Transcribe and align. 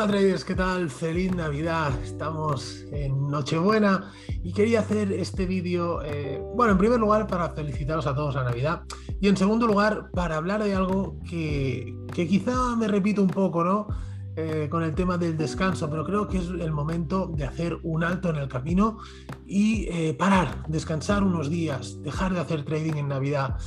Hola 0.00 0.12
traders, 0.12 0.46
¿qué 0.46 0.54
tal? 0.54 0.88
Feliz 0.88 1.34
Navidad. 1.34 1.92
Estamos 2.02 2.86
en 2.90 3.28
Nochebuena 3.28 4.10
y 4.42 4.54
quería 4.54 4.80
hacer 4.80 5.12
este 5.12 5.44
vídeo, 5.44 6.00
eh, 6.02 6.42
bueno, 6.54 6.72
en 6.72 6.78
primer 6.78 6.98
lugar 6.98 7.26
para 7.26 7.50
felicitaros 7.50 8.06
a 8.06 8.14
todos 8.14 8.34
a 8.36 8.42
Navidad 8.42 8.80
y 9.20 9.28
en 9.28 9.36
segundo 9.36 9.66
lugar 9.66 10.10
para 10.12 10.38
hablar 10.38 10.64
de 10.64 10.74
algo 10.74 11.18
que, 11.28 11.94
quizá 12.14 12.76
me 12.76 12.88
repito 12.88 13.20
un 13.20 13.28
poco, 13.28 13.62
¿no? 13.62 13.88
Eh, 14.36 14.68
con 14.70 14.84
el 14.84 14.94
tema 14.94 15.18
del 15.18 15.36
descanso, 15.36 15.90
pero 15.90 16.02
creo 16.06 16.26
que 16.26 16.38
es 16.38 16.48
el 16.48 16.72
momento 16.72 17.30
de 17.36 17.44
hacer 17.44 17.76
un 17.82 18.02
alto 18.02 18.30
en 18.30 18.36
el 18.36 18.48
camino 18.48 19.00
y 19.46 19.86
eh, 19.90 20.14
parar, 20.14 20.64
descansar 20.66 21.22
unos 21.22 21.50
días, 21.50 22.02
dejar 22.02 22.32
de 22.32 22.40
hacer 22.40 22.64
trading 22.64 22.94
en 22.94 23.08
Navidad. 23.08 23.58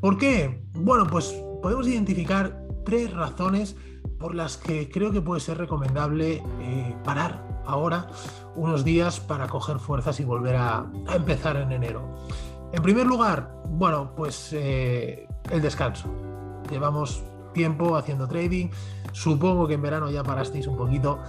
¿Por 0.00 0.16
qué? 0.16 0.64
Bueno, 0.72 1.06
pues 1.06 1.34
podemos 1.60 1.86
identificar 1.86 2.62
tres 2.86 3.12
razones 3.12 3.76
por 4.18 4.34
las 4.34 4.56
que 4.56 4.90
creo 4.90 5.12
que 5.12 5.20
puede 5.20 5.40
ser 5.40 5.58
recomendable 5.58 6.42
eh, 6.60 6.96
parar 7.04 7.42
ahora 7.66 8.08
unos 8.54 8.84
días 8.84 9.20
para 9.20 9.48
coger 9.48 9.78
fuerzas 9.78 10.20
y 10.20 10.24
volver 10.24 10.56
a, 10.56 10.86
empezar 11.14 11.56
en 11.56 11.72
enero. 11.72 12.02
En 12.72 12.82
primer 12.82 13.06
lugar, 13.06 13.54
bueno, 13.68 14.12
pues 14.16 14.52
eh, 14.52 15.28
el 15.50 15.62
descanso. 15.62 16.08
Llevamos 16.70 17.24
tiempo 17.52 17.96
haciendo 17.96 18.28
trading. 18.28 18.68
Supongo 19.12 19.66
que 19.66 19.74
en 19.74 19.82
verano 19.82 20.10
ya 20.10 20.22
parasteis 20.22 20.66
un 20.66 20.76
poquito, 20.76 21.20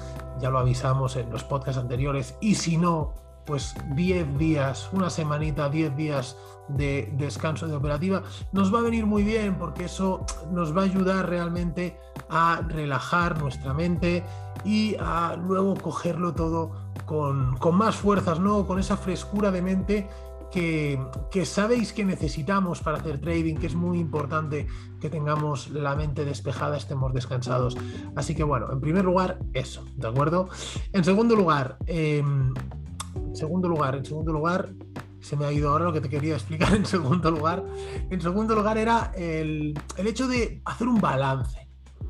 ya 0.42 0.50
lo 0.50 0.60
avisamos 0.60 1.16
en 1.16 1.30
los 1.30 1.44
podcasts 1.44 1.82
anteriores. 1.82 2.36
Y 2.42 2.56
si 2.56 2.78
no, 2.78 3.14
pues 3.48 3.74
10 3.96 4.38
días, 4.38 4.90
una 4.92 5.10
semanita, 5.10 5.70
10 5.70 5.96
días 5.96 6.38
de 6.68 7.10
descanso 7.14 7.66
de 7.68 7.76
operativa, 7.76 8.22
nos 8.52 8.74
va 8.74 8.80
a 8.80 8.82
venir 8.84 9.06
muy 9.06 9.24
bien 9.24 9.58
porque 9.58 9.86
eso 9.86 10.26
nos 10.52 10.76
va 10.76 10.82
a 10.82 10.86
ayudar 10.86 11.30
realmente 11.30 11.98
a 12.30 12.62
relajar 12.68 13.42
nuestra 13.42 13.74
mente 13.74 14.24
y 14.66 14.96
a 15.00 15.38
luego 15.38 15.76
cogerlo 15.76 16.34
todo 16.34 16.72
con, 17.06 17.58
más 17.74 17.96
fuerzas, 17.96 18.40
¿no? 18.40 18.68
Con 18.68 18.80
esa 18.80 18.98
frescura 18.98 19.50
de 19.50 19.62
mente 19.62 20.10
que, 20.52 21.00
que, 21.32 21.46
sabéis 21.46 21.94
que 21.94 22.04
necesitamos 22.04 22.82
para 22.82 22.98
hacer 22.98 23.22
trading, 23.22 23.56
que 23.56 23.68
es 23.68 23.76
muy 23.76 24.00
importante 24.00 24.68
que 25.00 25.10
tengamos 25.10 25.70
la 25.70 25.96
mente 25.96 26.26
despejada, 26.26 26.76
estemos 26.76 27.14
descansados. 27.14 27.78
Así 28.16 28.36
que 28.36 28.44
bueno, 28.44 28.72
en 28.72 28.82
primer 28.82 29.06
lugar, 29.06 29.40
eso, 29.54 29.86
¿de 29.96 30.08
acuerdo? 30.08 30.50
En 30.92 31.04
segundo 31.04 31.36
lugar, 31.36 31.78
em, 31.86 32.54
segundo 33.38 33.68
lugar, 33.68 33.96
en 33.96 34.06
segundo 34.06 34.34
lugar, 34.34 34.74
se 35.20 35.36
me 35.36 35.46
ha 35.46 35.52
ido 35.52 35.70
ahora 35.70 35.86
lo 35.86 35.94
que 35.94 36.02
te 36.02 36.10
quería 36.10 36.34
explicar 36.34 36.74
en 36.74 36.86
segundo 36.98 37.32
lugar. 37.32 37.64
En 38.10 38.20
segundo 38.20 38.56
lugar 38.56 38.78
era 38.78 39.12
el, 39.16 39.80
el 39.98 40.08
hecho 40.08 40.28
de 40.28 40.62
hacer 40.66 40.88
un 40.88 41.00
balance. 41.00 41.67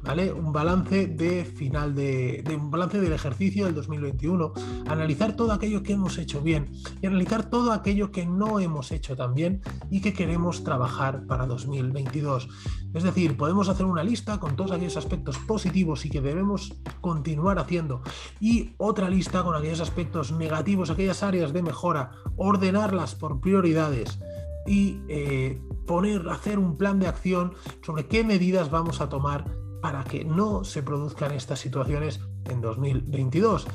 Un 0.08 0.54
balance 0.54 1.08
de 1.08 1.44
final 1.44 1.94
de, 1.94 2.42
un 2.58 2.72
balance 2.72 3.02
del 3.02 3.12
ejercicio 3.12 3.66
del 3.66 3.76
2021, 3.76 4.54
analizar 4.88 5.36
todo 5.36 5.52
aquello 5.52 5.84
que 5.84 5.94
hemos 5.94 6.18
hecho 6.18 6.40
bien 6.42 6.72
y 7.02 7.08
analizar 7.08 7.50
todo 7.50 7.74
aquello 7.74 8.10
que 8.10 8.26
no 8.26 8.62
hemos 8.62 8.94
hecho 8.94 9.18
tan 9.18 9.34
bien 9.34 9.62
y 9.92 10.00
que 10.00 10.14
queremos 10.14 10.64
trabajar 10.64 11.28
para 11.28 11.46
2022. 11.46 12.48
Es 12.94 13.04
decir, 13.04 13.36
podemos 13.36 13.68
hacer 13.68 13.86
una 13.86 14.02
lista 14.02 14.40
con 14.40 14.56
todos 14.56 14.72
aquellos 14.72 14.96
aspectos 14.96 15.38
positivos 15.40 16.06
y 16.06 16.10
que 16.10 16.22
debemos 16.22 16.74
continuar 17.02 17.60
haciendo 17.60 18.02
y 18.40 18.72
otra 18.78 19.10
lista 19.10 19.44
con 19.44 19.56
aquellos 19.56 19.82
aspectos 19.82 20.32
negativos, 20.32 20.90
aquellas 20.90 21.22
áreas 21.22 21.52
de 21.52 21.64
mejora, 21.64 22.12
ordenarlas 22.38 23.14
por 23.14 23.42
prioridades 23.42 24.20
y 24.66 25.02
eh, 25.10 25.62
poner, 25.86 26.30
hacer 26.30 26.60
un 26.60 26.78
plan 26.78 26.98
de 26.98 27.08
acción 27.08 27.54
sobre 27.86 28.08
qué 28.08 28.24
medidas 28.24 28.72
vamos 28.72 29.02
a 29.02 29.10
tomar 29.10 29.67
para 29.88 30.04
que 30.04 30.26
no 30.26 30.66
se 30.66 30.84
produzcan 30.84 31.32
estas 31.32 31.60
situaciones 31.60 32.20
en 32.50 32.60
2022. 32.60 33.66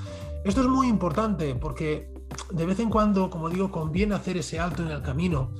Esto 0.45 0.61
es 0.61 0.67
muy 0.67 0.87
importante 0.87 1.55
porque 1.55 2.13
de 2.51 2.67
vez 2.67 2.81
en 2.81 2.91
cuando, 2.91 3.31
como 3.31 3.49
digo, 3.49 3.71
conviene 3.71 4.15
hacer 4.15 4.37
ese 4.37 4.61
alto 4.61 4.83
en 4.83 4.91
el 4.91 5.01
camino 5.01 5.53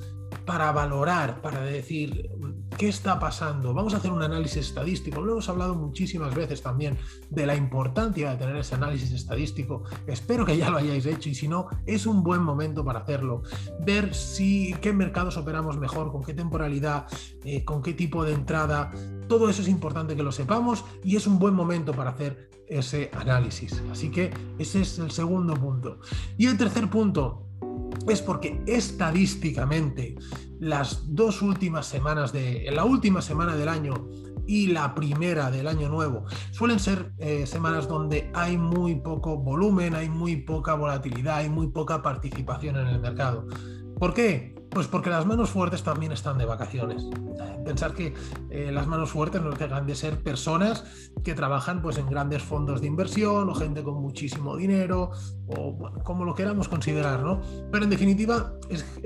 para 0.45 0.71
valorar, 0.71 1.41
para 1.41 1.59
decir 1.61 2.29
qué 2.77 2.89
está 2.89 3.19
pasando. 3.19 3.73
Vamos 3.73 3.93
a 3.93 3.97
hacer 3.97 4.11
un 4.11 4.21
análisis 4.21 4.67
estadístico. 4.67 5.21
Lo 5.21 5.33
hemos 5.33 5.49
hablado 5.49 5.75
muchísimas 5.75 6.33
veces 6.35 6.61
también 6.61 6.97
de 7.29 7.45
la 7.45 7.55
importancia 7.55 8.31
de 8.31 8.37
tener 8.37 8.55
ese 8.57 8.75
análisis 8.75 9.11
estadístico. 9.11 9.83
Espero 10.07 10.45
que 10.45 10.57
ya 10.57 10.69
lo 10.69 10.77
hayáis 10.77 11.05
hecho 11.05 11.29
y 11.29 11.35
si 11.35 11.47
no, 11.47 11.67
es 11.85 12.05
un 12.05 12.23
buen 12.23 12.41
momento 12.41 12.83
para 12.83 12.99
hacerlo. 12.99 13.43
Ver 13.81 14.13
si 14.13 14.73
qué 14.81 14.93
mercados 14.93 15.37
operamos 15.37 15.77
mejor, 15.77 16.11
con 16.11 16.23
qué 16.23 16.33
temporalidad, 16.33 17.07
eh, 17.43 17.63
con 17.63 17.81
qué 17.81 17.93
tipo 17.93 18.23
de 18.23 18.33
entrada. 18.33 18.91
Todo 19.27 19.49
eso 19.49 19.61
es 19.61 19.67
importante 19.67 20.15
que 20.15 20.23
lo 20.23 20.31
sepamos 20.31 20.83
y 21.03 21.15
es 21.15 21.27
un 21.27 21.39
buen 21.39 21.53
momento 21.53 21.93
para 21.93 22.11
hacer 22.11 22.49
ese 22.67 23.11
análisis. 23.13 23.81
Así 23.91 24.09
que 24.09 24.31
ese 24.57 24.81
es 24.81 24.99
el 24.99 25.11
segundo 25.11 25.53
punto. 25.53 25.99
Y 26.37 26.47
el 26.47 26.57
tercer 26.57 26.89
punto, 26.89 27.47
es 28.07 28.21
porque 28.21 28.61
estadísticamente 28.65 30.15
las 30.59 31.13
dos 31.13 31.41
últimas 31.41 31.85
semanas 31.85 32.31
de 32.31 32.69
la 32.71 32.85
última 32.85 33.21
semana 33.21 33.55
del 33.55 33.69
año 33.69 34.07
y 34.45 34.67
la 34.67 34.93
primera 34.93 35.51
del 35.51 35.67
año 35.67 35.89
nuevo 35.89 36.25
suelen 36.51 36.79
ser 36.79 37.13
eh, 37.17 37.45
semanas 37.45 37.87
donde 37.87 38.29
hay 38.33 38.57
muy 38.57 38.95
poco 38.95 39.37
volumen, 39.37 39.95
hay 39.95 40.09
muy 40.09 40.37
poca 40.37 40.75
volatilidad, 40.75 41.37
hay 41.37 41.49
muy 41.49 41.67
poca 41.67 42.01
participación 42.01 42.77
en 42.77 42.87
el 42.87 42.99
mercado. 42.99 43.47
¿Por 44.03 44.13
qué? 44.13 44.53
Pues 44.69 44.87
porque 44.87 45.09
las 45.09 45.25
manos 45.25 45.51
fuertes 45.51 45.81
también 45.81 46.11
están 46.11 46.37
de 46.37 46.43
vacaciones. 46.43 47.05
Pensar 47.63 47.93
que 47.93 48.13
eh, 48.49 48.69
las 48.69 48.85
manos 48.85 49.11
fuertes 49.11 49.41
no 49.41 49.49
dejan 49.51 49.87
de 49.87 49.95
ser 49.95 50.21
personas 50.21 50.83
que 51.23 51.33
trabajan 51.33 51.81
pues, 51.81 51.97
en 51.97 52.09
grandes 52.09 52.43
fondos 52.43 52.81
de 52.81 52.87
inversión 52.87 53.49
o 53.49 53.55
gente 53.55 53.81
con 53.81 54.01
muchísimo 54.01 54.57
dinero 54.57 55.11
o 55.47 55.77
como 56.03 56.25
lo 56.25 56.35
queramos 56.35 56.67
considerar, 56.67 57.21
¿no? 57.21 57.39
Pero 57.71 57.85
en 57.85 57.89
definitiva 57.89 58.55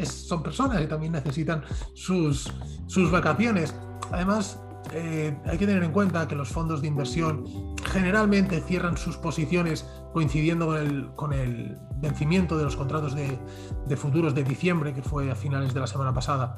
son 0.04 0.42
personas 0.42 0.80
que 0.80 0.88
también 0.88 1.12
necesitan 1.12 1.62
sus, 1.94 2.52
sus 2.88 3.12
vacaciones. 3.12 3.76
Además, 4.12 4.60
eh, 4.94 5.38
hay 5.46 5.58
que 5.60 5.68
tener 5.68 5.84
en 5.84 5.92
cuenta 5.92 6.28
que 6.28 6.36
los 6.36 6.50
fondos 6.50 6.82
de 6.82 6.88
inversión 6.88 7.46
generalmente 7.92 8.62
cierran 8.62 8.98
sus 8.98 9.18
posiciones 9.18 9.86
coincidiendo 10.14 10.74
con 11.16 11.34
el, 11.34 11.78
vencimiento 12.00 12.58
de 12.58 12.64
los 12.64 12.76
contratos 12.76 13.16
de, 13.16 13.98
futuros 13.98 14.36
de 14.36 14.44
diciembre, 14.44 14.94
que 14.94 15.02
fue 15.02 15.32
a 15.32 15.36
finales 15.36 15.74
de 15.74 15.80
la 15.80 15.88
semana 15.88 16.14
pasada, 16.14 16.56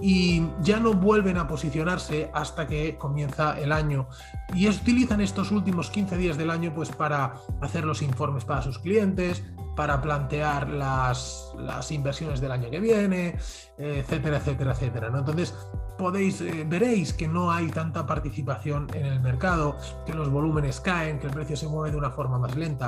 y 0.00 0.42
ya 0.62 0.80
no 0.80 0.94
vuelven 0.94 1.36
a 1.36 1.46
posicionarse 1.46 2.30
hasta 2.32 2.66
que 2.66 2.96
comienza 2.96 3.60
el 3.60 3.72
año. 3.72 4.08
Y 4.54 4.68
utilizan 4.68 5.20
estos 5.20 5.50
últimos 5.52 5.90
15 5.90 6.16
días 6.16 6.38
del 6.38 6.50
año 6.50 6.72
pues, 6.74 6.90
para 6.90 7.34
hacer 7.60 7.84
los 7.84 8.00
informes 8.00 8.44
para 8.44 8.62
sus 8.62 8.78
clientes, 8.78 9.42
para 9.76 10.00
plantear 10.00 10.68
las, 10.68 11.52
inversiones 11.90 12.40
del 12.40 12.52
año 12.52 12.70
que 12.70 12.80
viene, 12.80 13.38
etcétera, 13.78 14.38
etcétera, 14.38 14.72
etcétera. 14.72 15.10
¿no? 15.10 15.18
Entonces, 15.18 15.54
podéis, 16.00 16.40
eh, 16.40 16.64
veréis 16.66 17.12
que 17.12 17.28
no 17.28 17.52
hay 17.52 17.68
tanta 17.68 18.06
participación 18.06 18.88
en 18.94 19.04
el 19.04 19.20
mercado, 19.20 19.76
que 20.06 20.14
los 20.14 20.30
volúmenes 20.30 20.80
caen, 20.80 21.18
que 21.18 21.26
el 21.26 21.32
precio 21.32 21.56
se 21.56 21.68
mueve 21.68 21.90
de 21.90 21.98
una 21.98 22.10
forma 22.10 22.38
más 22.38 22.56
lenta. 22.56 22.79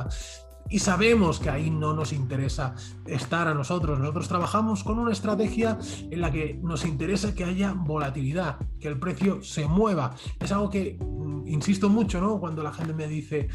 Y 0.68 0.78
sabemos 0.78 1.38
que 1.38 1.50
ahí 1.50 1.70
no 1.70 1.92
nos 1.92 2.12
interesa 2.12 2.74
estar 3.06 3.46
a 3.46 3.54
nosotros. 3.54 3.98
Nosotros 3.98 4.28
trabajamos 4.28 4.84
con 4.84 4.98
una 4.98 5.12
estrategia 5.12 5.78
en 6.10 6.20
la 6.20 6.30
que 6.30 6.58
nos 6.62 6.86
interesa 6.86 7.34
que 7.34 7.44
haya 7.44 7.74
volatilidad, 7.74 8.56
que 8.80 8.88
el 8.88 8.98
precio 8.98 9.42
se 9.42 9.66
mueva. 9.66 10.14
Es 10.40 10.50
algo 10.52 10.70
que 10.70 10.98
mm, 10.98 11.46
insisto 11.48 11.88
mucho, 11.88 12.20
¿no? 12.20 12.40
Cuando 12.40 12.62
la 12.62 12.72
gente 12.72 12.94
me 12.94 13.06
dice, 13.06 13.48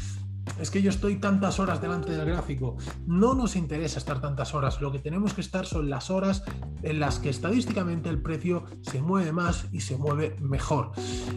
es 0.60 0.70
que 0.70 0.82
yo 0.82 0.90
estoy 0.90 1.16
tantas 1.16 1.58
horas 1.58 1.80
delante 1.80 2.12
del 2.12 2.26
gráfico. 2.26 2.76
No 3.06 3.34
nos 3.34 3.56
interesa 3.56 3.98
estar 3.98 4.20
tantas 4.20 4.54
horas. 4.54 4.80
Lo 4.80 4.92
que 4.92 4.98
tenemos 4.98 5.34
que 5.34 5.40
estar 5.40 5.66
son 5.66 5.90
las 5.90 6.10
horas 6.10 6.42
en 6.82 7.00
las 7.00 7.18
que 7.18 7.30
estadísticamente 7.30 8.08
el 8.08 8.22
precio 8.22 8.64
se 8.82 9.02
mueve 9.02 9.32
más 9.32 9.66
y 9.72 9.80
se 9.80 9.96
mueve 9.96 10.36
mejor. 10.40 10.92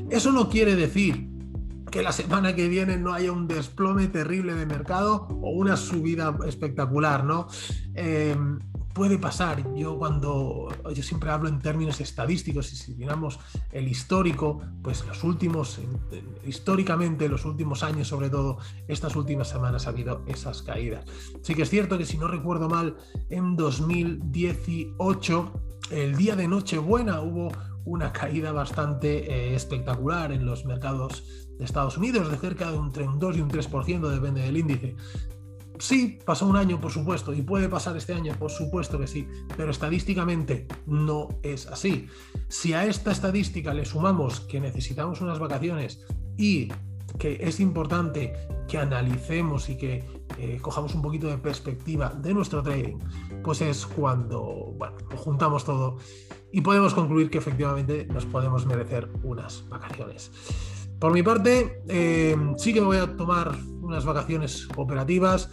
Eso 0.10 0.32
no 0.32 0.50
quiere 0.50 0.76
decir 0.76 1.31
que 1.92 2.02
la 2.02 2.14
semana 2.14 2.56
que 2.56 2.70
viene 2.70 2.98
no 2.98 3.14
haya 3.14 3.32
un 3.32 3.48
desplome 3.48 4.08
terrible 4.08 4.56
de 4.56 4.66
mercado 4.66 5.28
o 5.30 5.52
una 5.52 5.76
subida 5.76 6.36
espectacular, 6.48 7.26
¿no? 7.26 7.48
Eh, 7.94 8.36
puede 8.94 9.18
pasar. 9.18 9.74
Yo 9.76 9.98
cuando 9.98 10.70
yo 10.94 11.04
siempre 11.04 11.30
hablo 11.32 11.50
en 11.50 11.60
términos 11.60 12.00
estadísticos 12.02 12.72
y 12.74 12.76
si 12.76 12.94
miramos 12.96 13.40
el 13.72 13.88
histórico, 13.88 14.62
pues 14.82 15.06
los 15.06 15.24
últimos, 15.24 15.80
históricamente 16.46 17.30
los 17.30 17.46
últimos 17.46 17.84
años 17.84 18.08
sobre 18.08 18.30
todo, 18.30 18.58
estas 18.88 19.16
últimas 19.16 19.50
semanas 19.50 19.88
ha 19.88 19.90
habido 19.90 20.24
esas 20.28 20.62
caídas. 20.62 21.06
Sí 21.42 21.56
que 21.56 21.64
es 21.64 21.70
cierto 21.70 21.98
que 21.98 22.06
si 22.06 22.18
no 22.18 22.28
recuerdo 22.28 22.70
mal, 22.70 22.96
en 23.30 23.56
2018, 23.56 25.52
el 25.92 26.16
día 26.16 26.36
de 26.36 26.48
Nochebuena 26.48 27.22
hubo 27.22 27.52
una 27.86 28.14
caída 28.14 28.52
bastante 28.52 29.32
eh, 29.32 29.56
espectacular 29.56 30.32
en 30.32 30.46
los 30.46 30.66
mercados 30.66 31.48
de 31.58 31.66
Estados 31.66 31.98
Unidos, 31.98 32.30
de 32.30 32.38
cerca 32.38 32.72
de 32.72 32.78
un 32.78 32.92
2 32.92 33.38
y 33.38 33.42
un 33.42 33.50
3%, 33.50 34.10
depende 34.10 34.42
del 34.42 34.58
índice. 34.58 34.96
Sí, 35.80 36.20
pasó 36.24 36.46
un 36.46 36.58
año, 36.58 36.80
por 36.80 36.92
supuesto, 36.92 37.34
y 37.34 37.42
puede 37.42 37.68
pasar 37.68 37.98
este 37.98 38.14
año, 38.14 38.36
por 38.38 38.52
supuesto 38.52 39.00
que 39.00 39.08
sí, 39.08 39.28
pero 39.58 39.72
estadísticamente 39.72 40.68
no 40.86 41.30
es 41.42 41.66
así. 41.66 42.08
Si 42.50 42.74
a 42.74 42.86
esta 42.86 43.12
estadística 43.12 43.74
le 43.74 43.86
sumamos 43.86 44.42
que 44.42 44.60
necesitamos 44.60 45.22
unas 45.22 45.40
vacaciones 45.40 46.06
y 46.38 46.70
que 47.18 47.38
es 47.42 47.60
importante 47.60 48.34
que 48.68 48.78
analicemos 48.78 49.70
y 49.70 49.78
que 49.78 50.04
eh, 50.38 50.60
cojamos 50.62 50.96
un 50.96 51.02
poquito 51.02 51.28
de 51.28 51.38
perspectiva 51.38 52.10
de 52.10 52.34
nuestro 52.34 52.64
trading, 52.64 52.98
pues 53.44 53.62
es 53.62 53.86
cuando 53.86 54.74
bueno, 54.78 54.96
juntamos 55.16 55.66
todo 55.66 55.98
y 56.52 56.62
podemos 56.62 56.94
concluir 56.94 57.30
que 57.30 57.38
efectivamente 57.38 58.08
nos 58.08 58.26
podemos 58.26 58.66
merecer 58.66 59.10
unas 59.24 59.68
vacaciones. 59.70 60.32
Por 61.00 61.14
mi 61.14 61.24
parte, 61.24 61.82
eh, 61.88 62.36
sí 62.58 62.74
que 62.74 62.82
me 62.82 62.88
voy 62.88 62.98
a 62.98 63.18
tomar 63.18 63.58
unas 63.82 64.06
vacaciones 64.06 64.68
operativas. 64.76 65.50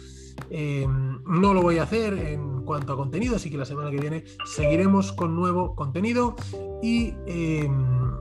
Eh, 0.49 0.87
no 0.87 1.53
lo 1.53 1.61
voy 1.61 1.79
a 1.79 1.83
hacer 1.83 2.13
en 2.13 2.63
cuanto 2.63 2.93
a 2.93 2.95
contenido, 2.95 3.35
así 3.35 3.49
que 3.49 3.57
la 3.57 3.65
semana 3.65 3.89
que 3.89 3.97
viene 3.97 4.23
seguiremos 4.45 5.11
con 5.11 5.35
nuevo 5.35 5.75
contenido 5.75 6.35
y 6.81 7.13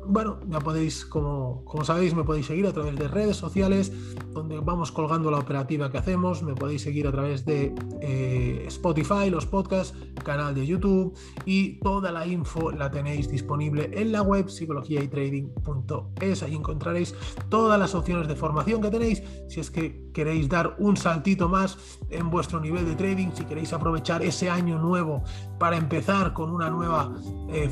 bueno, 0.09 0.39
ya 0.49 0.59
podéis, 0.61 1.05
como, 1.05 1.63
como 1.67 1.85
sabéis, 1.85 2.15
me 2.15 2.25
podéis 2.25 2.47
seguir 2.47 2.67
a 2.67 2.73
través 2.73 2.97
de 2.97 3.09
redes 3.09 3.37
sociales, 3.37 3.93
donde 4.33 4.59
vamos 4.59 4.91
colgando 4.91 5.31
la 5.31 5.39
operativa 5.39 5.91
que 5.91 5.99
hacemos. 5.99 6.43
Me 6.43 6.55
podéis 6.55 6.83
seguir 6.83 7.07
a 7.07 7.13
través 7.13 7.45
de 7.45 7.75
eh, 8.01 8.65
Spotify, 8.69 9.29
los 9.29 9.45
podcasts, 9.45 9.95
canal 10.25 10.55
de 10.55 10.67
YouTube 10.67 11.17
y 11.45 11.79
toda 11.81 12.11
la 12.13 12.27
info 12.27 12.71
la 12.71 12.91
tenéis 12.91 13.31
disponible 13.31 13.91
en 13.93 14.13
la 14.13 14.23
web 14.23 14.49
psicologiaytrading.es. 14.49 16.43
Ahí 16.43 16.55
encontraréis 16.55 17.15
todas 17.49 17.79
las 17.79 17.95
opciones 17.95 18.29
de 18.29 18.37
formación 18.37 18.81
que 18.81 18.91
tenéis. 18.91 19.23
Si 19.49 19.61
es 19.61 19.71
que 19.71 20.11
queréis 20.13 20.49
dar 20.49 20.75
un 20.79 20.97
saltito 20.97 21.49
más 21.49 21.99
en 22.11 22.31
vuestro 22.31 22.61
nivel 22.61 22.87
de 22.87 22.95
trading, 22.95 23.29
si 23.35 23.45
queréis 23.45 23.73
aprovechar 23.73 24.23
ese 24.23 24.51
año 24.51 24.79
nuevo 24.79 25.23
para 25.59 25.77
empezar 25.77 26.33
con 26.33 26.51
una 26.51 26.71
nueva 26.71 27.13
eh, 27.51 27.69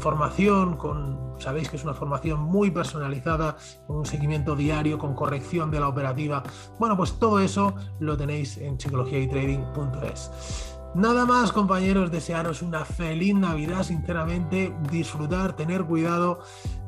con 0.77 1.35
sabéis 1.39 1.69
que 1.69 1.77
es 1.77 1.85
una 1.85 1.95
formación 1.95 2.41
muy 2.41 2.71
personalizada, 2.71 3.57
con 3.87 3.99
un 3.99 4.07
seguimiento 4.07 4.57
diario, 4.57 4.99
con 4.99 5.15
corrección 5.15 5.71
de 5.71 5.81
la 5.81 5.89
operativa. 5.89 6.43
Bueno, 6.79 6.97
pues 6.97 7.19
todo 7.19 7.41
eso 7.41 7.75
lo 8.01 8.17
tenéis 8.17 8.59
en 8.59 8.79
psicologiaytrading.es. 8.79 10.77
Nada 10.95 11.27
más, 11.27 11.53
compañeros, 11.53 12.11
desearos 12.11 12.63
una 12.63 12.85
feliz 12.85 13.35
Navidad, 13.35 13.83
sinceramente, 13.83 14.75
disfrutar, 14.91 15.55
tener 15.55 15.85
cuidado, 15.85 16.41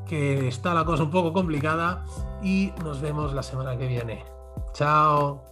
que 0.06 0.48
está 0.48 0.72
la 0.72 0.84
cosa 0.86 1.02
un 1.02 1.10
poco 1.10 1.32
complicada 1.32 2.04
y 2.42 2.72
nos 2.82 3.00
vemos 3.02 3.34
la 3.34 3.42
semana 3.42 3.76
que 3.76 3.86
viene. 3.86 4.24
Chao. 4.72 5.44